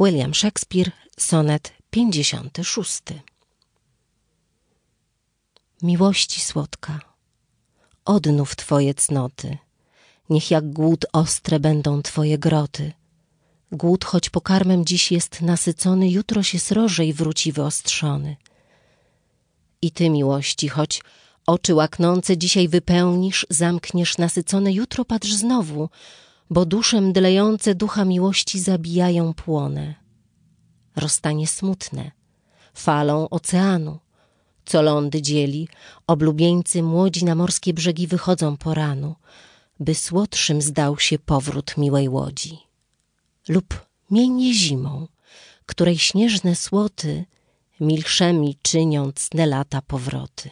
William 0.00 0.34
Shakespeare, 0.34 0.90
sonet 1.18 1.72
56. 1.90 3.02
Miłości 5.82 6.40
słodka, 6.40 7.00
odnów 8.04 8.56
Twoje 8.56 8.94
cnoty, 8.94 9.58
niech 10.30 10.50
jak 10.50 10.72
głód 10.72 11.06
ostre 11.12 11.60
będą 11.60 12.02
Twoje 12.02 12.38
groty. 12.38 12.92
Głód, 13.72 14.04
choć 14.04 14.30
pokarmem 14.30 14.84
dziś 14.84 15.12
jest 15.12 15.40
nasycony, 15.40 16.10
jutro 16.10 16.42
się 16.42 16.58
sroże 16.58 17.06
i 17.06 17.12
wróci 17.12 17.52
wyostrzony. 17.52 18.36
I 19.82 19.90
Ty, 19.90 20.10
miłości, 20.10 20.68
choć 20.68 21.02
oczy 21.46 21.74
łaknące 21.74 22.38
dzisiaj 22.38 22.68
wypełnisz, 22.68 23.46
zamkniesz 23.50 24.18
nasycone, 24.18 24.72
jutro 24.72 25.04
patrz 25.04 25.32
znowu, 25.32 25.88
bo 26.50 26.66
dusze 26.66 27.00
mdlejące 27.00 27.74
ducha 27.74 28.04
miłości 28.04 28.60
zabijają 28.60 29.34
płonę. 29.34 29.94
Rozstanie 30.96 31.46
smutne, 31.46 32.10
falą 32.74 33.28
oceanu, 33.28 33.98
co 34.64 34.82
lądy 34.82 35.22
dzieli, 35.22 35.68
oblubieńcy 36.06 36.82
młodzi 36.82 37.24
na 37.24 37.34
morskie 37.34 37.74
brzegi 37.74 38.06
wychodzą 38.06 38.56
po 38.56 38.74
ranu, 38.74 39.14
by 39.80 39.94
słodszym 39.94 40.62
zdał 40.62 40.98
się 40.98 41.18
powrót 41.18 41.76
miłej 41.76 42.08
łodzi. 42.08 42.58
Lub 43.48 43.86
mienie 44.10 44.54
zimą, 44.54 45.08
której 45.66 45.98
śnieżne 45.98 46.56
słoty 46.56 47.24
milszemi 47.80 48.56
czynią 48.62 49.12
cne 49.12 49.46
lata 49.46 49.82
powroty. 49.82 50.50